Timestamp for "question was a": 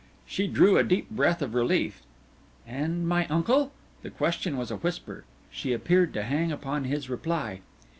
4.09-4.77